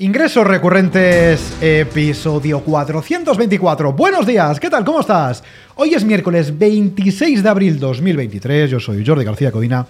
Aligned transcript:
Ingresos 0.00 0.46
recurrentes, 0.46 1.54
episodio 1.60 2.60
424. 2.60 3.92
Buenos 3.94 4.28
días, 4.28 4.60
¿qué 4.60 4.70
tal? 4.70 4.84
¿Cómo 4.84 5.00
estás? 5.00 5.42
Hoy 5.74 5.92
es 5.92 6.04
miércoles 6.04 6.56
26 6.56 7.42
de 7.42 7.48
abril 7.48 7.80
2023, 7.80 8.70
yo 8.70 8.78
soy 8.78 9.04
Jordi 9.04 9.24
García 9.24 9.50
Codina 9.50 9.88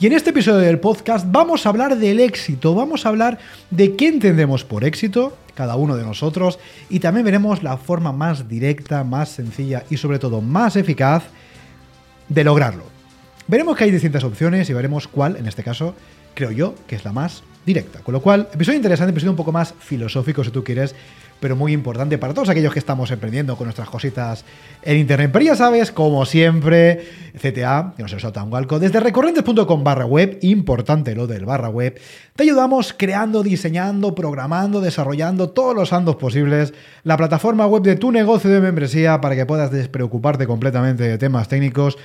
y 0.00 0.08
en 0.08 0.12
este 0.14 0.30
episodio 0.30 0.58
del 0.58 0.80
podcast 0.80 1.26
vamos 1.30 1.64
a 1.64 1.68
hablar 1.68 1.96
del 1.96 2.18
éxito, 2.18 2.74
vamos 2.74 3.06
a 3.06 3.10
hablar 3.10 3.38
de 3.70 3.94
qué 3.94 4.08
entendemos 4.08 4.64
por 4.64 4.82
éxito, 4.82 5.38
cada 5.54 5.76
uno 5.76 5.94
de 5.94 6.02
nosotros, 6.02 6.58
y 6.90 6.98
también 6.98 7.24
veremos 7.24 7.62
la 7.62 7.76
forma 7.76 8.10
más 8.10 8.48
directa, 8.48 9.04
más 9.04 9.28
sencilla 9.28 9.84
y 9.88 9.98
sobre 9.98 10.18
todo 10.18 10.40
más 10.40 10.74
eficaz 10.74 11.22
de 12.28 12.42
lograrlo. 12.42 12.86
Veremos 13.46 13.76
que 13.76 13.84
hay 13.84 13.92
distintas 13.92 14.24
opciones 14.24 14.68
y 14.68 14.72
veremos 14.72 15.06
cuál, 15.06 15.36
en 15.36 15.46
este 15.46 15.62
caso, 15.62 15.94
creo 16.34 16.50
yo, 16.50 16.74
que 16.88 16.96
es 16.96 17.04
la 17.04 17.12
más 17.12 17.44
directa. 17.64 18.00
Con 18.00 18.12
lo 18.12 18.20
cual, 18.20 18.48
episodio 18.52 18.76
interesante, 18.76 19.10
episodio 19.10 19.32
un 19.32 19.36
poco 19.36 19.52
más 19.52 19.74
filosófico 19.78 20.44
si 20.44 20.50
tú 20.50 20.62
quieres, 20.62 20.94
pero 21.40 21.56
muy 21.56 21.72
importante 21.72 22.16
para 22.16 22.32
todos 22.32 22.48
aquellos 22.48 22.72
que 22.72 22.78
estamos 22.78 23.10
emprendiendo 23.10 23.56
con 23.56 23.66
nuestras 23.66 23.88
cositas 23.90 24.44
en 24.82 24.96
internet. 24.96 25.30
Pero 25.32 25.44
ya 25.44 25.56
sabes, 25.56 25.92
como 25.92 26.24
siempre, 26.24 27.04
CTA, 27.36 27.92
que 27.96 28.02
no 28.02 28.08
se 28.08 28.18
salta 28.18 28.42
un 28.42 28.50
galco, 28.50 28.78
desde 28.78 29.00
recorrentes.com 29.00 29.84
barra 29.84 30.06
web, 30.06 30.38
importante 30.42 31.14
lo 31.14 31.26
del 31.26 31.44
barra 31.44 31.68
web, 31.68 32.00
te 32.34 32.44
ayudamos 32.44 32.94
creando, 32.96 33.42
diseñando, 33.42 34.14
programando, 34.14 34.80
desarrollando 34.80 35.50
todos 35.50 35.74
los 35.74 35.92
andos 35.92 36.16
posibles 36.16 36.72
la 37.02 37.16
plataforma 37.16 37.66
web 37.66 37.82
de 37.82 37.96
tu 37.96 38.10
negocio 38.10 38.48
de 38.50 38.60
membresía 38.60 39.20
para 39.20 39.36
que 39.36 39.44
puedas 39.44 39.70
despreocuparte 39.70 40.46
completamente 40.46 41.02
de 41.02 41.18
temas 41.18 41.48
técnicos 41.48 41.98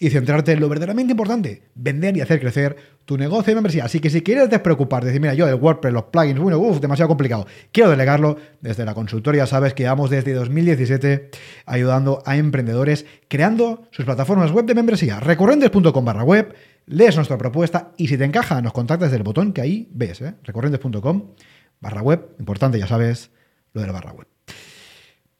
y 0.00 0.08
centrarte 0.08 0.52
en 0.52 0.60
lo 0.60 0.68
verdaderamente 0.68 1.12
importante, 1.12 1.62
vender 1.74 2.16
y 2.16 2.22
hacer 2.22 2.40
crecer 2.40 2.74
tu 3.04 3.18
negocio 3.18 3.50
de 3.50 3.54
membresía. 3.54 3.84
Así 3.84 4.00
que 4.00 4.08
si 4.08 4.22
quieres 4.22 4.48
despreocuparte, 4.48 5.08
decir, 5.08 5.20
mira, 5.20 5.34
yo 5.34 5.44
del 5.44 5.56
WordPress, 5.56 5.92
los 5.92 6.04
plugins, 6.04 6.40
bueno, 6.40 6.58
uff, 6.58 6.80
demasiado 6.80 7.08
complicado, 7.08 7.46
quiero 7.70 7.90
delegarlo, 7.90 8.38
desde 8.62 8.86
la 8.86 8.94
consultoría 8.94 9.46
sabes 9.46 9.74
que 9.74 9.84
vamos 9.84 10.08
desde 10.08 10.32
2017 10.32 11.30
ayudando 11.66 12.22
a 12.24 12.36
emprendedores 12.36 13.04
creando 13.28 13.88
sus 13.90 14.06
plataformas 14.06 14.50
web 14.52 14.64
de 14.64 14.74
membresía. 14.74 15.20
Recurrentes.com 15.20 16.04
barra 16.04 16.24
web, 16.24 16.54
lees 16.86 17.14
nuestra 17.16 17.36
propuesta 17.36 17.92
y 17.98 18.08
si 18.08 18.16
te 18.16 18.24
encaja, 18.24 18.62
nos 18.62 18.72
contactas 18.72 19.12
del 19.12 19.22
botón 19.22 19.52
que 19.52 19.60
ahí 19.60 19.86
ves, 19.92 20.22
¿eh? 20.22 20.34
recurrentes.com 20.44 21.34
barra 21.78 22.00
web, 22.00 22.36
importante, 22.38 22.78
ya 22.78 22.86
sabes, 22.86 23.30
lo 23.74 23.82
de 23.82 23.86
la 23.86 23.92
barra 23.92 24.12
web. 24.12 24.26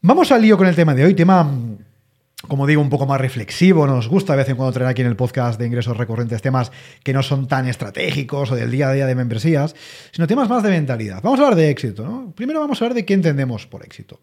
Vamos 0.02 0.30
al 0.32 0.42
lío 0.42 0.58
con 0.58 0.66
el 0.66 0.74
tema 0.74 0.94
de 0.94 1.04
hoy, 1.04 1.14
tema 1.14 1.50
como 2.50 2.66
digo, 2.66 2.82
un 2.82 2.90
poco 2.90 3.06
más 3.06 3.20
reflexivo. 3.20 3.86
Nos 3.86 4.08
gusta 4.08 4.32
de 4.32 4.38
vez 4.38 4.48
en 4.48 4.56
cuando 4.56 4.72
traer 4.72 4.90
aquí 4.90 5.02
en 5.02 5.06
el 5.06 5.14
podcast 5.14 5.58
de 5.58 5.68
ingresos 5.68 5.96
recurrentes 5.96 6.42
temas 6.42 6.72
que 7.04 7.12
no 7.12 7.22
son 7.22 7.46
tan 7.46 7.68
estratégicos 7.68 8.50
o 8.50 8.56
del 8.56 8.72
día 8.72 8.88
a 8.88 8.92
día 8.92 9.06
de 9.06 9.14
membresías, 9.14 9.76
sino 10.10 10.26
temas 10.26 10.48
más 10.48 10.64
de 10.64 10.70
mentalidad. 10.70 11.22
Vamos 11.22 11.38
a 11.38 11.44
hablar 11.44 11.56
de 11.56 11.70
éxito. 11.70 12.02
¿no? 12.02 12.32
Primero 12.34 12.58
vamos 12.58 12.82
a 12.82 12.84
hablar 12.84 12.96
de 12.96 13.04
qué 13.04 13.14
entendemos 13.14 13.68
por 13.68 13.84
éxito. 13.84 14.18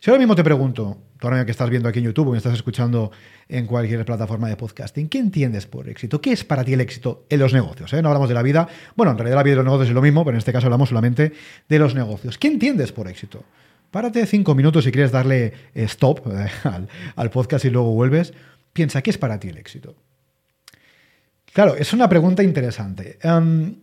Si 0.00 0.10
ahora 0.10 0.18
mismo 0.18 0.34
te 0.34 0.42
pregunto, 0.42 0.98
tú 1.20 1.28
ahora 1.28 1.44
que 1.44 1.52
estás 1.52 1.70
viendo 1.70 1.88
aquí 1.88 2.00
en 2.00 2.06
YouTube 2.06 2.26
o 2.26 2.32
me 2.32 2.38
estás 2.38 2.54
escuchando 2.54 3.12
en 3.48 3.64
cualquier 3.66 4.04
plataforma 4.04 4.48
de 4.48 4.56
podcasting, 4.56 5.08
¿qué 5.08 5.18
entiendes 5.18 5.68
por 5.68 5.88
éxito? 5.88 6.20
¿Qué 6.20 6.32
es 6.32 6.42
para 6.42 6.64
ti 6.64 6.72
el 6.72 6.80
éxito 6.80 7.26
en 7.30 7.38
los 7.38 7.52
negocios? 7.52 7.92
Eh? 7.92 8.02
No 8.02 8.08
hablamos 8.08 8.28
de 8.28 8.34
la 8.34 8.42
vida. 8.42 8.66
Bueno, 8.96 9.12
en 9.12 9.18
realidad 9.18 9.36
la 9.36 9.44
vida 9.44 9.52
y 9.52 9.56
los 9.56 9.64
negocios 9.64 9.90
es 9.90 9.94
lo 9.94 10.02
mismo, 10.02 10.24
pero 10.24 10.34
en 10.34 10.38
este 10.38 10.52
caso 10.52 10.66
hablamos 10.66 10.88
solamente 10.88 11.32
de 11.68 11.78
los 11.78 11.94
negocios. 11.94 12.38
¿Qué 12.38 12.48
entiendes 12.48 12.90
por 12.90 13.06
éxito? 13.06 13.44
Párate 13.90 14.26
cinco 14.26 14.54
minutos 14.54 14.84
si 14.84 14.92
quieres 14.92 15.12
darle 15.12 15.52
stop 15.74 16.26
eh, 16.26 16.48
al, 17.16 17.30
podcast 17.30 17.64
y 17.64 17.70
luego 17.70 17.92
vuelves. 17.92 18.34
Piensa, 18.72 19.02
¿qué 19.02 19.10
es 19.10 19.18
para 19.18 19.40
ti 19.40 19.48
el 19.48 19.58
éxito? 19.58 19.96
Claro, 21.52 21.74
es 21.74 21.92
una 21.92 22.08
pregunta 22.08 22.42
interesante. 22.42 23.18
Em, 23.22 23.76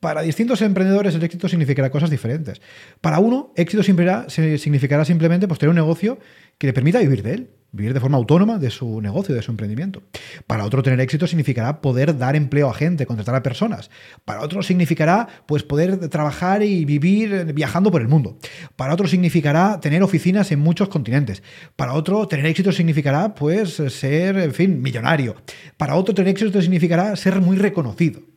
para 0.00 0.22
distintos 0.22 0.62
emprendedores 0.62 1.14
el 1.14 1.22
éxito 1.22 1.48
significará 1.48 1.90
cosas 1.90 2.10
diferentes. 2.10 2.60
Para 3.00 3.18
uno, 3.18 3.52
éxito 3.56 3.82
significará 3.82 5.04
simplemente 5.04 5.48
pues, 5.48 5.58
tener 5.58 5.70
un 5.70 5.76
negocio 5.76 6.18
que 6.58 6.66
le 6.66 6.72
permita 6.72 6.98
vivir 6.98 7.22
de 7.22 7.34
él 7.34 7.50
vivir 7.70 7.92
de 7.92 8.00
forma 8.00 8.16
autónoma 8.16 8.58
de 8.58 8.70
su 8.70 9.00
negocio, 9.00 9.34
de 9.34 9.42
su 9.42 9.50
emprendimiento. 9.50 10.02
Para 10.46 10.64
otro 10.64 10.82
tener 10.82 11.00
éxito 11.00 11.26
significará 11.26 11.80
poder 11.80 12.16
dar 12.16 12.34
empleo 12.34 12.68
a 12.70 12.74
gente, 12.74 13.06
contratar 13.06 13.34
a 13.34 13.42
personas. 13.42 13.90
Para 14.24 14.42
otro 14.42 14.62
significará 14.62 15.28
pues 15.46 15.62
poder 15.62 16.08
trabajar 16.08 16.62
y 16.62 16.84
vivir 16.84 17.52
viajando 17.54 17.90
por 17.90 18.00
el 18.00 18.08
mundo. 18.08 18.38
Para 18.76 18.94
otro 18.94 19.06
significará 19.06 19.80
tener 19.80 20.02
oficinas 20.02 20.50
en 20.50 20.60
muchos 20.60 20.88
continentes. 20.88 21.42
Para 21.76 21.92
otro 21.92 22.26
tener 22.26 22.46
éxito 22.46 22.72
significará 22.72 23.34
pues 23.34 23.74
ser, 23.74 24.38
en 24.38 24.54
fin, 24.54 24.80
millonario. 24.80 25.36
Para 25.76 25.96
otro 25.96 26.14
tener 26.14 26.30
éxito 26.30 26.60
significará 26.62 27.14
ser 27.16 27.40
muy 27.40 27.58
reconocido. 27.58 28.27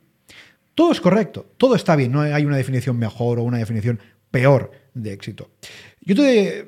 Todo 0.74 0.92
es 0.92 1.00
correcto, 1.00 1.52
todo 1.56 1.74
está 1.74 1.96
bien, 1.96 2.12
no 2.12 2.22
hay 2.22 2.44
una 2.44 2.56
definición 2.56 2.98
mejor 2.98 3.38
o 3.38 3.42
una 3.42 3.58
definición 3.58 3.98
peor 4.30 4.70
de 4.94 5.12
éxito. 5.12 5.50
Yo 6.00 6.14
te 6.14 6.66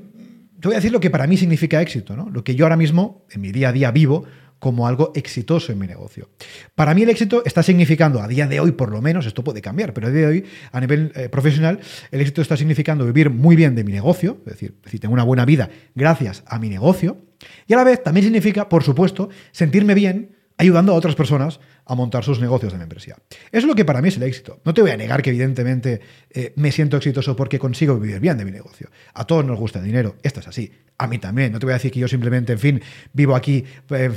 voy 0.63 0.75
a 0.75 0.77
decir 0.77 0.93
lo 0.93 1.01
que 1.01 1.11
para 1.11 1.27
mí 1.27 1.37
significa 1.37 1.81
éxito, 1.81 2.17
¿no? 2.17 2.29
Lo 2.31 2.45
que 2.45 2.55
yo 2.55 2.67
ahora 2.67 2.77
mismo, 2.77 3.27
en 3.31 3.41
mi 3.41 3.53
día 3.53 3.71
a 3.71 3.73
día, 3.73 3.91
vivo 3.91 4.25
como 4.59 4.87
algo 4.87 5.13
exitoso 5.15 5.73
en 5.73 5.79
mi 5.79 5.87
negocio. 5.87 6.31
Para 6.75 6.95
mí 6.95 7.03
el 7.03 7.11
éxito 7.11 7.43
está 7.45 7.63
significando, 7.63 8.23
a 8.23 8.29
día 8.29 8.47
de 8.47 8.61
hoy 8.61 8.73
por 8.73 8.91
lo 8.91 9.03
menos, 9.03 9.27
esto 9.27 9.45
puede 9.45 9.61
cambiar, 9.61 9.93
pero 9.93 10.07
a 10.07 10.11
día 10.11 10.23
de 10.23 10.27
hoy, 10.27 10.45
a 10.73 10.81
nivel 10.81 11.13
eh, 11.17 11.29
profesional, 11.29 11.81
el 12.11 12.21
éxito 12.23 12.41
está 12.41 12.57
significando 12.57 13.05
vivir 13.05 13.29
muy 13.29 13.57
bien 13.57 13.75
de 13.75 13.85
mi 13.85 13.93
negocio, 13.93 14.39
es 14.47 14.53
decir, 14.53 14.75
decir, 14.83 15.01
tengo 15.01 15.13
una 15.13 15.23
buena 15.23 15.45
vida 15.45 15.69
gracias 15.95 16.45
a 16.47 16.59
mi 16.59 16.71
negocio, 16.71 17.19
y 17.67 17.75
a 17.75 17.77
la 17.77 17.85
vez 17.85 18.03
también 18.03 18.25
significa, 18.25 18.69
por 18.69 18.83
supuesto, 18.83 19.29
sentirme 19.53 19.93
bien 19.93 20.31
ayudando 20.57 20.93
a 20.93 20.95
otras 20.95 21.15
personas 21.15 21.61
a 21.87 21.95
montar 21.95 22.25
sus 22.25 22.41
negocios 22.41 22.73
de 22.73 22.79
membresía. 22.79 23.17
Eso 23.29 23.39
es 23.53 23.65
lo 23.65 23.75
que 23.75 23.85
para 23.85 24.01
mí 24.01 24.09
es 24.09 24.17
el 24.17 24.23
éxito. 24.23 24.61
No 24.65 24.73
te 24.73 24.83
voy 24.83 24.91
a 24.91 24.97
negar 24.97 25.23
que 25.23 25.31
evidentemente 25.31 26.01
eh, 26.31 26.53
me 26.57 26.73
siento 26.73 26.97
exitoso 26.97 27.37
porque 27.37 27.59
consigo 27.59 27.99
vivir 27.99 28.21
bien 28.21 28.39
de 28.39 28.45
mi 28.45 28.51
negocio. 28.51 28.91
A 29.15 29.25
todos 29.25 29.45
nos 29.45 29.59
gusta 29.59 29.81
el 29.81 29.85
dinero, 29.85 30.17
esto 30.23 30.41
es 30.41 30.49
así. 30.49 30.73
A 30.97 31.07
mí 31.07 31.19
también. 31.19 31.53
No 31.53 31.59
te 31.59 31.67
voy 31.67 31.73
a 31.73 31.77
decir 31.77 31.91
que 31.91 32.01
yo 32.01 32.09
simplemente, 32.09 32.53
en 32.53 32.59
fin, 32.59 32.83
vivo 33.13 33.35
aquí 33.35 33.65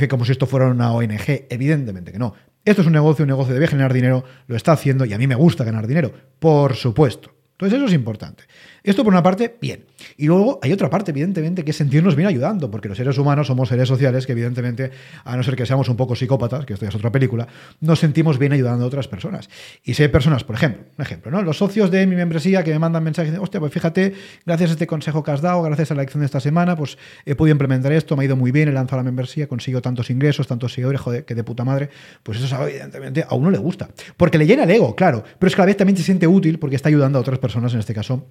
como 0.10 0.26
si 0.26 0.32
esto 0.32 0.46
fuera 0.46 0.68
una 0.68 0.92
ONG. 0.92 1.48
Evidentemente 1.50 2.12
que 2.12 2.20
no. 2.20 2.34
Esto 2.64 2.82
es 2.82 2.88
un 2.88 2.94
negocio, 2.94 3.24
un 3.24 3.30
negocio 3.30 3.54
debe 3.54 3.68
generar 3.68 3.94
dinero, 3.94 4.24
lo 4.48 4.56
está 4.56 4.74
haciendo 4.74 5.06
y 5.06 5.14
a 5.14 5.18
mí 5.18 5.26
me 5.26 5.36
gusta 5.36 5.64
ganar 5.64 5.88
dinero, 5.88 6.12
por 6.38 6.76
supuesto. 6.76 7.37
Entonces 7.58 7.78
eso 7.78 7.88
es 7.88 7.94
importante. 7.94 8.44
Esto 8.84 9.04
por 9.04 9.12
una 9.12 9.24
parte, 9.24 9.58
bien. 9.60 9.86
Y 10.16 10.28
luego 10.28 10.60
hay 10.62 10.72
otra 10.72 10.92
parte, 10.92 11.10
evidentemente, 11.10 11.66
que 11.66 11.72
es 11.72 11.78
sentirnos 11.78 12.16
bien 12.16 12.28
ayudando, 12.28 12.70
porque 12.70 12.88
los 12.88 12.96
seres 12.96 13.18
humanos 13.18 13.48
somos 13.48 13.70
seres 13.70 13.88
sociales 13.88 14.28
que 14.28 14.34
evidentemente, 14.34 14.92
a 15.24 15.36
no 15.36 15.42
ser 15.42 15.56
que 15.56 15.66
seamos 15.66 15.90
un 15.90 15.98
poco 15.98 16.16
psicópatas, 16.16 16.68
que 16.68 16.74
esto 16.74 16.86
ya 16.86 16.90
es 16.90 16.96
otra 16.96 17.12
película, 17.12 17.48
nos 17.82 17.98
sentimos 17.98 18.38
bien 18.38 18.54
ayudando 18.54 18.84
a 18.84 18.88
otras 18.88 19.08
personas. 19.08 19.50
Y 19.84 19.96
si 19.96 20.04
hay 20.04 20.10
personas, 20.10 20.44
por 20.44 20.56
ejemplo, 20.56 20.84
un 20.96 21.02
ejemplo, 21.02 21.32
¿no? 21.32 21.42
Los 21.42 21.58
socios 21.58 21.90
de 21.90 22.06
mi 22.06 22.16
membresía 22.16 22.64
que 22.64 22.72
me 22.74 22.78
mandan 22.78 23.04
mensajes 23.04 23.34
de, 23.34 23.40
hostia, 23.40 23.60
pues 23.60 23.74
fíjate, 23.74 24.14
gracias 24.46 24.70
a 24.70 24.74
este 24.74 24.86
consejo 24.86 25.24
que 25.24 25.32
has 25.32 25.42
dado, 25.42 25.64
gracias 25.64 25.90
a 25.90 25.96
la 25.96 26.04
lección 26.04 26.20
de 26.20 26.28
esta 26.28 26.40
semana, 26.40 26.76
pues 26.76 27.00
he 27.26 27.34
podido 27.34 27.54
implementar 27.54 27.92
esto, 27.92 28.16
me 28.16 28.22
ha 28.22 28.26
ido 28.26 28.36
muy 28.36 28.52
bien, 28.52 28.70
he 28.70 28.72
lanzado 28.72 28.98
la 28.98 29.04
membresía, 29.04 29.48
consigo 29.48 29.82
tantos 29.82 30.12
ingresos, 30.12 30.46
tantos 30.46 30.74
seguidores, 30.74 31.02
joder, 31.02 31.26
que 31.26 31.34
de 31.34 31.44
puta 31.44 31.66
madre. 31.66 31.90
Pues 32.22 32.40
eso, 32.40 32.68
evidentemente, 32.68 33.26
a 33.28 33.34
uno 33.34 33.50
le 33.50 33.58
gusta. 33.58 33.90
Porque 34.16 34.38
le 34.38 34.46
llena 34.46 34.66
el 34.66 34.70
ego, 34.70 34.96
claro, 34.96 35.24
pero 35.40 35.48
es 35.48 35.56
que 35.56 35.62
a 35.62 35.64
la 35.64 35.68
vez 35.68 35.78
también 35.78 35.98
se 35.98 36.04
siente 36.04 36.28
útil 36.28 36.60
porque 36.60 36.76
está 36.76 36.90
ayudando 36.90 37.18
a 37.18 37.22
otras 37.22 37.40
personas 37.40 37.47
personas, 37.48 37.74
en 37.74 37.80
este 37.80 37.94
caso, 37.94 38.28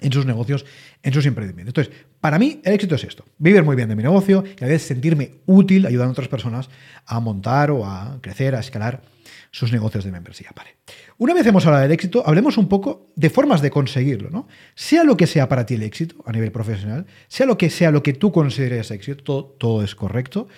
en 0.00 0.12
sus 0.12 0.26
negocios, 0.26 0.64
en 1.02 1.12
sus 1.12 1.24
emprendimientos. 1.26 1.72
Entonces, 1.72 2.06
para 2.20 2.38
mí 2.38 2.60
el 2.64 2.74
éxito 2.74 2.96
es 2.96 3.04
esto, 3.04 3.24
vivir 3.38 3.62
muy 3.62 3.76
bien 3.76 3.88
de 3.88 3.96
mi 3.96 4.02
negocio 4.02 4.42
y 4.44 4.64
a 4.64 4.66
veces 4.66 4.88
sentirme 4.88 5.36
útil 5.46 5.86
ayudando 5.86 6.10
a 6.10 6.12
otras 6.12 6.28
personas 6.28 6.68
a 7.06 7.20
montar 7.20 7.70
o 7.70 7.86
a 7.86 8.18
crecer, 8.20 8.54
a 8.54 8.60
escalar 8.60 9.02
sus 9.50 9.72
negocios 9.72 10.04
de 10.04 10.10
membresía. 10.10 10.50
Vale. 10.54 10.76
Una 11.16 11.32
vez 11.32 11.46
hemos 11.46 11.64
hablado 11.64 11.84
del 11.84 11.92
éxito, 11.92 12.24
hablemos 12.26 12.58
un 12.58 12.68
poco 12.68 13.12
de 13.14 13.30
formas 13.30 13.62
de 13.62 13.70
conseguirlo, 13.70 14.30
¿no? 14.30 14.48
Sea 14.74 15.04
lo 15.04 15.16
que 15.16 15.28
sea 15.28 15.48
para 15.48 15.64
ti 15.64 15.74
el 15.74 15.84
éxito 15.84 16.16
a 16.26 16.32
nivel 16.32 16.50
profesional, 16.50 17.06
sea 17.28 17.46
lo 17.46 17.56
que 17.56 17.70
sea 17.70 17.92
lo 17.92 18.02
que 18.02 18.14
tú 18.14 18.32
consideres 18.32 18.90
éxito, 18.90 19.56
todo, 19.58 19.84
es 19.84 19.94
correcto. 19.94 20.48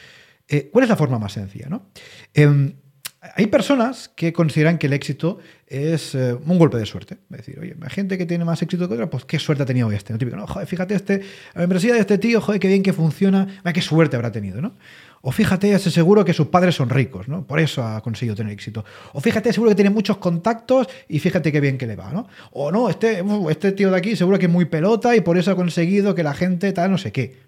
Eh, 0.48 0.70
¿Cuál 0.72 0.84
es 0.84 0.88
la 0.88 0.96
forma 0.96 1.18
más 1.18 1.32
sencilla? 1.32 1.68
¿no? 1.68 1.90
Em, 2.32 2.74
hay 3.34 3.46
personas 3.46 4.10
que 4.14 4.32
consideran 4.32 4.78
que 4.78 4.86
el 4.86 4.92
éxito 4.92 5.38
es 5.66 6.14
eh, 6.14 6.34
un 6.34 6.58
golpe 6.58 6.78
de 6.78 6.86
suerte. 6.86 7.18
Es 7.30 7.38
decir, 7.38 7.58
oye, 7.58 7.76
hay 7.80 7.90
gente 7.90 8.16
que 8.16 8.26
tiene 8.26 8.44
más 8.44 8.62
éxito 8.62 8.88
que 8.88 8.94
otra, 8.94 9.10
pues 9.10 9.24
qué 9.24 9.38
suerte 9.38 9.62
ha 9.62 9.66
tenido 9.66 9.90
este. 9.90 10.12
¿no? 10.12 10.18
Típico, 10.18 10.36
no, 10.36 10.46
joder, 10.46 10.66
fíjate, 10.66 10.94
este, 10.94 11.20
la 11.54 11.62
membresía 11.62 11.94
de 11.94 12.00
este 12.00 12.18
tío, 12.18 12.40
joder, 12.40 12.60
qué 12.60 12.68
bien 12.68 12.82
que 12.82 12.92
funciona, 12.92 13.62
qué 13.72 13.82
suerte 13.82 14.16
habrá 14.16 14.30
tenido, 14.30 14.60
¿no? 14.60 14.74
O 15.22 15.32
fíjate, 15.32 15.72
ese 15.72 15.90
seguro 15.90 16.24
que 16.24 16.32
sus 16.32 16.46
padres 16.48 16.76
son 16.76 16.88
ricos, 16.88 17.26
¿no? 17.26 17.44
Por 17.44 17.58
eso 17.58 17.82
ha 17.82 18.00
conseguido 18.00 18.36
tener 18.36 18.52
éxito. 18.52 18.84
O 19.12 19.20
fíjate, 19.20 19.52
seguro 19.52 19.70
que 19.70 19.74
tiene 19.74 19.90
muchos 19.90 20.18
contactos 20.18 20.86
y 21.08 21.18
fíjate 21.18 21.50
qué 21.50 21.60
bien 21.60 21.78
que 21.78 21.86
le 21.86 21.96
va, 21.96 22.12
¿no? 22.12 22.28
O 22.52 22.70
no, 22.70 22.88
este, 22.88 23.24
este 23.50 23.72
tío 23.72 23.90
de 23.90 23.96
aquí 23.96 24.14
seguro 24.14 24.38
que 24.38 24.46
es 24.46 24.52
muy 24.52 24.66
pelota 24.66 25.16
y 25.16 25.22
por 25.22 25.36
eso 25.36 25.50
ha 25.50 25.56
conseguido 25.56 26.14
que 26.14 26.22
la 26.22 26.32
gente 26.32 26.72
tal, 26.72 26.92
no 26.92 26.98
sé 26.98 27.10
qué. 27.10 27.40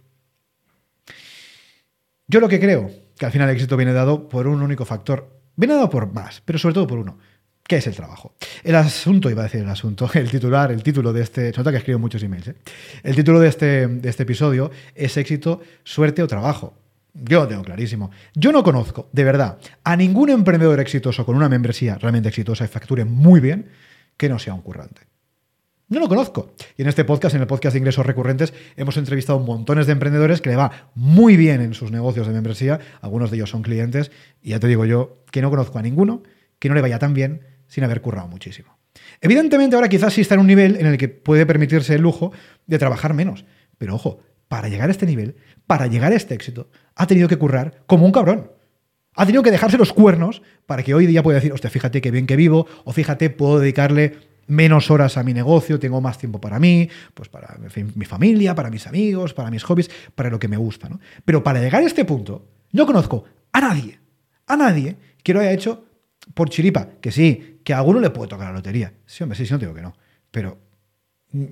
Yo 2.27 2.41
lo 2.41 2.49
que 2.49 2.59
creo, 2.59 2.91
que 3.17 3.27
al 3.27 3.33
final 3.33 3.49
el 3.49 3.55
éxito 3.55 3.77
viene 3.77 3.93
dado 3.93 4.29
por 4.29 4.49
un 4.49 4.61
único 4.61 4.85
factor, 4.85 5.39
Viene 5.59 5.75
dado 5.75 5.91
por 5.91 6.13
más, 6.13 6.41
pero 6.45 6.57
sobre 6.57 6.75
todo 6.75 6.87
por 6.87 7.01
uno. 7.01 7.19
¿Qué 7.67 7.79
es 7.79 7.87
el 7.89 7.97
trabajo? 7.97 8.37
El 8.63 8.77
asunto, 8.77 9.29
iba 9.29 9.43
a 9.43 9.47
decir 9.47 9.61
el 9.61 9.69
asunto, 9.69 10.09
el 10.15 10.31
titular, 10.31 10.71
el 10.71 10.85
título 10.85 11.13
de 11.13 11.23
este. 11.23 11.51
Se 11.51 11.59
nota 11.59 11.73
que 11.73 11.79
escribo 11.79 11.99
muchos 11.99 12.23
emails. 12.23 12.47
¿eh? 12.47 12.55
El 13.03 13.17
título 13.17 13.41
de 13.41 13.49
este, 13.49 13.89
de 13.89 14.09
este 14.09 14.23
episodio 14.23 14.71
es 14.95 15.17
éxito, 15.17 15.61
suerte 15.83 16.23
o 16.23 16.29
trabajo. 16.29 16.75
Yo 17.13 17.41
lo 17.41 17.49
tengo 17.49 17.65
clarísimo. 17.65 18.13
Yo 18.37 18.53
no 18.53 18.63
conozco, 18.63 19.09
de 19.13 19.25
verdad, 19.25 19.59
a 19.83 19.97
ningún 19.97 20.31
emprendedor 20.31 20.79
exitoso 20.79 21.27
con 21.27 21.35
una 21.35 21.49
membresía 21.49 21.99
realmente 21.99 22.29
exitosa 22.29 22.65
y 22.65 22.69
facture 22.69 23.05
muy 23.05 23.41
bien 23.41 23.67
que 24.17 24.29
no 24.29 24.39
sea 24.39 24.55
un 24.55 24.63
currante. 24.63 25.08
No 25.89 26.01
lo 26.01 26.09
conozco. 26.09 26.53
Y 26.77 26.83
en 26.83 26.89
este 26.89 27.05
podcast, 27.05 27.35
en 27.35 27.41
el 27.41 27.47
podcast 27.47 27.73
de 27.73 27.79
ingresos 27.79 28.05
recurrentes, 28.05 28.53
hemos 28.77 28.97
entrevistado 28.99 29.39
montones 29.41 29.87
de 29.87 29.93
emprendedores 29.93 30.43
que 30.43 30.51
le 30.51 30.57
va 30.57 30.91
muy 30.95 31.37
bien 31.37 31.63
en 31.63 31.73
sus 31.73 31.91
negocios 31.91 32.27
de 32.27 32.35
membresía. 32.35 32.79
Algunos 33.01 33.31
de 33.31 33.39
ellos 33.39 33.51
son 33.51 33.63
clientes. 33.63 34.11
Y 34.43 34.51
ya 34.51 34.61
te 34.61 34.67
digo 34.67 34.85
yo 34.85 35.25
que 35.31 35.41
no 35.41 35.49
conozco 35.49 35.79
a 35.79 35.83
ninguno 35.83 36.23
que 36.59 36.69
no 36.69 36.75
le 36.75 36.83
vaya 36.83 36.99
tan 36.99 37.15
bien 37.15 37.43
sin 37.69 37.85
haber 37.85 38.03
currado 38.03 38.29
muchísimo. 38.29 38.79
Evidentemente 39.21 39.77
ahora 39.77 39.89
quizás 39.89 40.13
sí 40.13 40.21
está 40.21 40.35
en 40.35 40.41
un 40.41 40.47
nivel 40.47 40.77
en 40.77 40.87
el 40.87 40.99
que 40.99 41.09
puede 41.09 41.47
permitirse 41.47 41.95
el 41.95 42.03
lujo 42.03 42.33
de 42.67 42.79
trabajar 42.79 43.15
menos. 43.15 43.45
Pero 43.79 43.95
ojo, 43.95 44.21
para 44.49 44.69
llegar 44.69 44.89
a 44.89 44.93
este 44.93 45.07
nivel, 45.07 45.37
para 45.67 45.87
llegar 45.87 46.13
a 46.13 46.17
este 46.17 46.35
éxito, 46.35 46.71
ha 46.97 47.07
tenido 47.07 47.29
que 47.29 47.37
currar 47.37 47.85
como 47.87 48.05
un 48.05 48.13
cabrón. 48.13 48.51
Ha 49.15 49.27
tenido 49.27 49.43
que 49.43 49.51
dejarse 49.51 49.79
los 49.79 49.93
cuernos 49.93 50.43
para 50.67 50.83
que 50.83 50.95
hoy 50.95 51.07
día 51.07 51.23
pueda 51.23 51.37
decir, 51.37 51.53
hostia, 51.53 51.71
fíjate 51.71 52.01
qué 52.01 52.11
bien 52.11 52.27
que 52.27 52.37
vivo, 52.37 52.67
o 52.85 52.93
fíjate, 52.93 53.31
puedo 53.31 53.59
dedicarle 53.59 54.17
menos 54.49 54.91
horas 54.91 55.17
a 55.17 55.23
mi 55.23 55.33
negocio, 55.33 55.79
tengo 55.79 56.01
más 56.01 56.19
tiempo 56.19 56.41
para 56.41 56.59
mí, 56.59 56.89
pues 57.15 57.29
para 57.29 57.57
mi 57.95 58.05
familia, 58.05 58.55
para 58.55 58.71
mis 58.71 58.87
amigos, 58.87 59.35
para 59.35 59.51
mis 59.51 59.63
hobbies, 59.63 59.91
para 60.15 60.31
lo 60.31 60.39
que 60.39 60.49
me 60.49 60.57
gusta. 60.57 60.89
¿no? 60.89 61.01
Pero 61.25 61.45
para 61.45 61.61
llegar 61.61 61.83
a 61.83 61.87
este 61.87 62.05
punto, 62.05 62.47
no 62.73 62.87
conozco 62.87 63.25
a 63.53 63.61
nadie, 63.61 64.01
a 64.47 64.57
nadie 64.57 64.97
que 65.23 65.33
lo 65.33 65.41
haya 65.41 65.53
hecho 65.53 65.85
por 66.35 66.49
chiripa, 66.49 66.89
que 67.01 67.13
sí, 67.13 67.61
que 67.63 67.73
a 67.73 67.79
alguno 67.79 68.01
le 68.01 68.11
puede 68.11 68.29
tocar 68.29 68.49
la 68.49 68.55
lotería. 68.55 68.93
Sí, 69.07 69.23
hombre, 69.23 69.37
sí, 69.37 69.47
sí, 69.47 69.53
no 69.53 69.59
digo 69.59 69.75
que 69.75 69.83
no. 69.83 69.95
Pero 70.31 70.59
mm, 71.33 71.45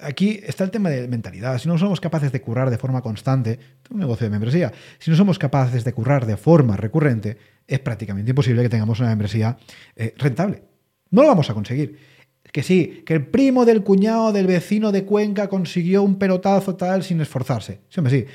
aquí 0.00 0.40
está 0.42 0.64
el 0.64 0.70
tema 0.70 0.90
de 0.90 1.06
mentalidad. 1.08 1.58
Si 1.58 1.68
no 1.68 1.78
somos 1.78 2.00
capaces 2.00 2.32
de 2.32 2.40
currar 2.40 2.70
de 2.70 2.78
forma 2.78 3.02
constante, 3.02 3.58
un 3.90 4.00
negocio 4.00 4.24
de 4.24 4.30
membresía, 4.30 4.72
si 4.98 5.10
no 5.10 5.16
somos 5.16 5.38
capaces 5.38 5.84
de 5.84 5.92
currar 5.92 6.26
de 6.26 6.36
forma 6.36 6.76
recurrente, 6.76 7.36
es 7.66 7.80
prácticamente 7.80 8.30
imposible 8.30 8.62
que 8.62 8.68
tengamos 8.68 9.00
una 9.00 9.10
membresía 9.10 9.56
eh, 9.96 10.14
rentable. 10.16 10.73
No 11.14 11.22
lo 11.22 11.28
vamos 11.28 11.48
a 11.48 11.54
conseguir 11.54 11.96
que 12.54 12.62
sí, 12.62 13.02
que 13.04 13.14
el 13.14 13.26
primo 13.26 13.64
del 13.64 13.82
cuñado 13.82 14.32
del 14.32 14.46
vecino 14.46 14.92
de 14.92 15.04
Cuenca 15.04 15.48
consiguió 15.48 16.04
un 16.04 16.20
pelotazo 16.20 16.76
tal 16.76 17.02
sin 17.02 17.20
esforzarse. 17.20 17.80
Sí, 17.88 17.98
hombre, 17.98 18.16
sí, 18.16 18.26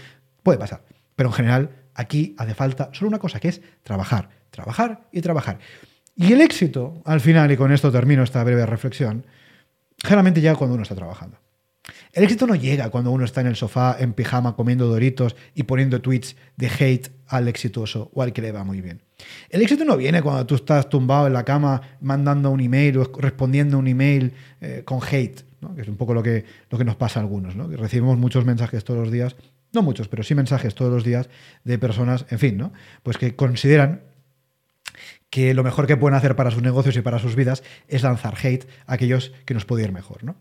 puede 0.44 0.58
pasar. 0.58 0.84
Pero 1.16 1.30
en 1.30 1.34
general, 1.34 1.70
aquí 1.94 2.36
hace 2.38 2.54
falta 2.54 2.90
solo 2.92 3.08
una 3.08 3.20
cosa, 3.20 3.40
que 3.40 3.48
es 3.48 3.62
trabajar, 3.82 4.30
trabajar 4.50 5.08
y 5.14 5.22
trabajar. 5.22 5.60
Y 6.18 6.34
el 6.34 6.42
éxito, 6.42 7.02
al 7.06 7.22
final, 7.22 7.50
y 7.50 7.56
con 7.56 7.72
esto 7.72 7.94
termino 7.94 8.22
esta 8.22 8.44
breve 8.44 8.66
reflexión, 8.66 9.26
generalmente 10.04 10.42
llega 10.42 10.56
cuando 10.56 10.74
uno 10.74 10.84
está 10.84 10.96
trabajando. 10.96 11.38
El 12.14 12.24
éxito 12.24 12.48
no 12.48 12.56
llega 12.56 12.90
cuando 12.90 13.12
uno 13.12 13.26
está 13.26 13.42
en 13.42 13.48
el 13.48 13.56
sofá, 13.56 13.98
en 14.00 14.14
pijama, 14.14 14.56
comiendo 14.56 14.88
doritos 14.88 15.36
y 15.56 15.64
poniendo 15.64 16.02
tweets 16.02 16.36
de 16.58 16.68
hate 16.68 17.10
al 17.28 17.48
exitoso 17.48 18.10
o 18.14 18.22
al 18.22 18.34
que 18.34 18.42
le 18.42 18.52
va 18.52 18.64
muy 18.64 18.82
bien. 18.82 19.02
El 19.50 19.62
éxito 19.62 19.86
no 19.86 19.98
viene 19.98 20.22
cuando 20.22 20.46
tú 20.46 20.56
estás 20.56 20.90
tumbado 20.90 21.28
en 21.28 21.34
la 21.34 21.44
cama 21.44 21.82
mandando 22.02 22.52
un 22.52 22.60
email 22.60 22.98
o 22.98 23.12
respondiendo 23.20 23.78
un 23.78 23.88
email 23.88 24.34
eh, 24.62 24.84
con 24.86 25.00
hate, 25.02 25.44
que 25.76 25.82
es 25.82 25.88
un 25.88 25.98
poco 25.98 26.14
lo 26.14 26.24
que, 26.24 26.46
lo 26.70 26.78
que 26.78 26.86
nos 26.86 26.96
pasa 26.96 27.20
a 27.20 27.24
algunos. 27.24 27.56
¿no? 27.56 27.68
Recibimos 27.68 28.18
muchos 28.18 28.46
mensajes 28.46 28.84
todos 28.84 29.00
los 29.00 29.12
días, 29.12 29.36
no 29.74 29.82
muchos, 29.82 30.08
pero 30.08 30.24
sí 30.24 30.36
mensajes 30.36 30.74
todos 30.74 30.92
los 30.92 31.04
días 31.04 31.30
de 31.64 31.78
personas, 31.78 32.26
en 32.30 32.40
fin, 32.40 32.58
¿no? 32.58 32.72
pues 33.04 33.18
que 33.18 33.36
consideran 33.36 34.02
que 35.30 35.54
lo 35.54 35.64
mejor 35.64 35.86
que 35.86 35.98
pueden 35.98 36.18
hacer 36.18 36.36
para 36.36 36.50
sus 36.50 36.64
negocios 36.64 36.96
y 36.98 37.02
para 37.02 37.20
sus 37.20 37.36
vidas 37.36 37.64
es 37.88 38.02
lanzar 38.04 38.36
hate 38.42 38.68
a 38.88 38.94
aquellos 38.94 39.32
que 39.46 39.54
nos 39.54 39.66
puede 39.66 39.84
ir 39.84 39.92
mejor. 39.92 40.24
¿no? 40.24 40.36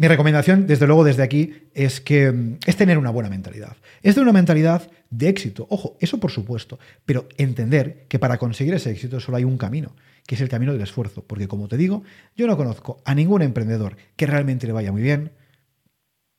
Mi 0.00 0.08
recomendación, 0.08 0.66
desde 0.66 0.86
luego, 0.86 1.04
desde 1.04 1.22
aquí, 1.22 1.52
es 1.74 2.00
que 2.00 2.32
mm, 2.32 2.60
es 2.64 2.74
tener 2.74 2.96
una 2.96 3.10
buena 3.10 3.28
mentalidad. 3.28 3.76
Es 4.00 4.14
de 4.14 4.22
una 4.22 4.32
mentalidad 4.32 4.90
de 5.10 5.28
éxito. 5.28 5.66
Ojo, 5.68 5.98
eso 6.00 6.18
por 6.18 6.30
supuesto, 6.30 6.78
pero 7.04 7.28
entender 7.36 8.06
que 8.08 8.18
para 8.18 8.38
conseguir 8.38 8.72
ese 8.72 8.90
éxito 8.92 9.20
solo 9.20 9.36
hay 9.36 9.44
un 9.44 9.58
camino, 9.58 9.94
que 10.26 10.36
es 10.36 10.40
el 10.40 10.48
camino 10.48 10.72
del 10.72 10.80
esfuerzo. 10.80 11.22
Porque 11.26 11.48
como 11.48 11.68
te 11.68 11.76
digo, 11.76 12.02
yo 12.34 12.46
no 12.46 12.56
conozco 12.56 13.02
a 13.04 13.14
ningún 13.14 13.42
emprendedor 13.42 13.98
que 14.16 14.24
realmente 14.24 14.66
le 14.66 14.72
vaya 14.72 14.90
muy 14.90 15.02
bien, 15.02 15.32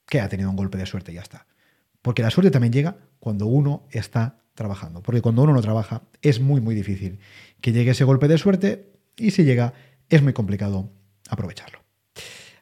que 0.07 0.21
ha 0.21 0.27
tenido 0.27 0.49
un 0.49 0.55
golpe 0.55 0.79
de 0.79 0.87
suerte 0.87 1.11
y 1.11 1.15
ya 1.15 1.21
está. 1.21 1.45
Porque 2.01 2.23
la 2.23 2.31
suerte 2.31 2.49
también 2.49 2.73
llega 2.73 2.95
cuando 3.19 3.45
uno 3.45 3.85
está 3.91 4.39
trabajando. 4.55 5.03
Porque 5.03 5.21
cuando 5.21 5.43
uno 5.43 5.53
no 5.53 5.61
trabaja 5.61 6.01
es 6.23 6.39
muy, 6.39 6.61
muy 6.61 6.73
difícil 6.73 7.19
que 7.61 7.73
llegue 7.73 7.91
ese 7.91 8.05
golpe 8.05 8.27
de 8.27 8.39
suerte 8.39 8.91
y 9.17 9.29
si 9.29 9.43
llega 9.43 9.75
es 10.09 10.23
muy 10.23 10.33
complicado 10.33 10.89
aprovecharlo. 11.29 11.80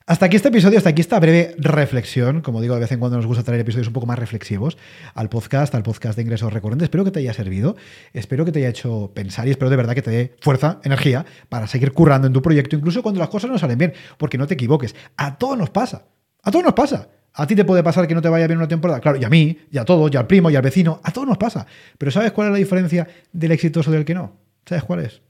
Hasta 0.10 0.26
aquí 0.26 0.38
este 0.38 0.48
episodio, 0.48 0.80
hasta 0.80 0.90
aquí 0.90 1.02
esta 1.02 1.20
breve 1.20 1.54
reflexión. 1.60 2.42
Como 2.42 2.62
digo, 2.62 2.74
de 2.74 2.82
vez 2.82 2.92
en 2.92 3.00
cuando 3.00 3.18
nos 3.18 3.28
gusta 3.28 3.44
traer 3.44 3.62
episodios 3.62 3.86
un 3.86 3.94
poco 3.94 4.08
más 4.08 4.18
reflexivos 4.18 4.76
al 5.14 5.30
podcast, 5.30 5.76
al 5.76 5.84
podcast 5.84 6.16
de 6.16 6.24
ingresos 6.24 6.52
recurrentes. 6.52 6.88
Espero 6.88 7.06
que 7.06 7.12
te 7.12 7.20
haya 7.20 7.32
servido, 7.32 7.78
espero 8.12 8.44
que 8.44 8.52
te 8.52 8.58
haya 8.58 8.70
hecho 8.70 9.12
pensar 9.14 9.48
y 9.48 9.52
espero 9.52 9.70
de 9.70 9.76
verdad 9.76 9.94
que 9.94 10.02
te 10.02 10.10
dé 10.10 10.36
fuerza, 10.42 10.80
energía 10.84 11.28
para 11.48 11.68
seguir 11.68 11.92
currando 11.92 12.26
en 12.26 12.34
tu 12.34 12.42
proyecto, 12.42 12.76
incluso 12.76 13.04
cuando 13.04 13.20
las 13.20 13.30
cosas 13.30 13.52
no 13.52 13.60
salen 13.60 13.78
bien. 13.78 13.94
Porque 14.18 14.40
no 14.40 14.48
te 14.48 14.56
equivoques, 14.56 14.96
a 15.16 15.38
todos 15.38 15.56
nos 15.56 15.70
pasa, 15.70 16.06
a 16.42 16.50
todos 16.50 16.66
nos 16.66 16.74
pasa. 16.74 17.08
A 17.34 17.46
ti 17.46 17.56
te 17.56 17.64
puede 17.64 17.84
pasar 17.84 18.08
que 18.08 18.16
no 18.16 18.22
te 18.24 18.30
vaya 18.30 18.48
bien 18.48 18.58
una 18.58 18.68
temporada, 18.68 19.00
claro, 19.02 19.20
y 19.20 19.26
a 19.26 19.30
mí, 19.30 19.60
y 19.70 19.78
a 19.78 19.86
todos, 19.86 20.12
y 20.12 20.18
al 20.18 20.26
primo, 20.26 20.50
y 20.50 20.56
al 20.56 20.64
vecino, 20.64 21.00
a 21.04 21.12
todos 21.12 21.28
nos 21.28 21.38
pasa. 21.38 21.68
Pero 22.00 22.10
¿sabes 22.10 22.32
cuál 22.32 22.48
es 22.48 22.54
la 22.54 22.58
diferencia 22.58 23.08
del 23.32 23.52
exitoso 23.52 23.92
del 23.92 24.06
que 24.06 24.16
no? 24.16 24.38
¿Sabes 24.66 24.84
cuál 24.86 25.02
es? 25.02 25.22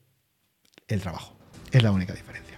El 0.88 1.02
trabajo. 1.02 1.36
Es 1.70 1.84
la 1.84 1.92
única 1.92 2.14
diferencia. 2.14 2.49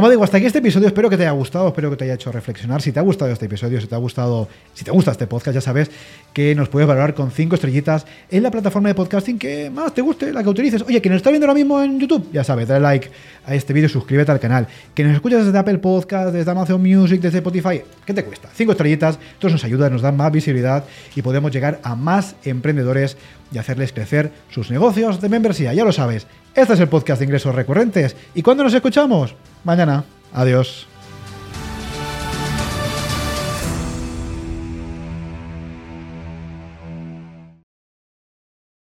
Como 0.00 0.08
digo, 0.08 0.24
hasta 0.24 0.38
aquí 0.38 0.46
este 0.46 0.60
episodio. 0.60 0.86
Espero 0.86 1.10
que 1.10 1.18
te 1.18 1.24
haya 1.24 1.32
gustado, 1.32 1.68
espero 1.68 1.90
que 1.90 1.96
te 1.96 2.04
haya 2.04 2.14
hecho 2.14 2.32
reflexionar. 2.32 2.80
Si 2.80 2.90
te 2.90 2.98
ha 2.98 3.02
gustado 3.02 3.30
este 3.30 3.44
episodio, 3.44 3.78
si 3.82 3.86
te 3.86 3.94
ha 3.94 3.98
gustado, 3.98 4.48
si 4.72 4.82
te 4.82 4.90
gusta 4.90 5.10
este 5.10 5.26
podcast, 5.26 5.56
ya 5.56 5.60
sabes 5.60 5.90
que 6.32 6.54
nos 6.54 6.70
puedes 6.70 6.88
valorar 6.88 7.12
con 7.12 7.30
cinco 7.30 7.56
estrellitas 7.56 8.06
en 8.30 8.42
la 8.42 8.50
plataforma 8.50 8.88
de 8.88 8.94
podcasting 8.94 9.38
que 9.38 9.68
más 9.68 9.92
te 9.92 10.00
guste, 10.00 10.32
la 10.32 10.42
que 10.42 10.48
utilices. 10.48 10.80
Oye, 10.88 11.02
que 11.02 11.10
nos 11.10 11.16
está 11.16 11.28
viendo 11.28 11.46
ahora 11.46 11.54
mismo 11.54 11.82
en 11.82 12.00
YouTube, 12.00 12.30
ya 12.32 12.42
sabes, 12.42 12.66
dale 12.66 12.80
like 12.80 13.10
a 13.44 13.54
este 13.54 13.74
vídeo, 13.74 13.90
suscríbete 13.90 14.32
al 14.32 14.40
canal. 14.40 14.66
Que 14.94 15.04
nos 15.04 15.12
escuchas 15.12 15.44
desde 15.44 15.58
Apple 15.58 15.76
Podcast, 15.76 16.32
desde 16.32 16.50
Amazon 16.50 16.80
Music, 16.80 17.20
desde 17.20 17.36
Spotify, 17.36 17.82
¿qué 18.06 18.14
te 18.14 18.24
cuesta? 18.24 18.48
Cinco 18.54 18.72
estrellitas, 18.72 19.18
esto 19.34 19.50
nos 19.50 19.64
ayuda, 19.64 19.90
nos 19.90 20.00
da 20.00 20.12
más 20.12 20.32
visibilidad 20.32 20.82
y 21.14 21.20
podemos 21.20 21.52
llegar 21.52 21.78
a 21.82 21.94
más 21.94 22.36
emprendedores 22.44 23.18
y 23.52 23.58
hacerles 23.58 23.92
crecer 23.92 24.32
sus 24.48 24.70
negocios 24.70 25.20
de 25.20 25.28
membresía. 25.28 25.74
Ya 25.74 25.84
lo 25.84 25.92
sabes, 25.92 26.26
este 26.60 26.74
es 26.74 26.80
el 26.80 26.88
podcast 26.88 27.20
de 27.20 27.24
ingresos 27.24 27.54
recurrentes. 27.54 28.14
¿Y 28.34 28.42
cuándo 28.42 28.62
nos 28.62 28.74
escuchamos? 28.74 29.34
Mañana. 29.64 30.04
Adiós. 30.32 30.86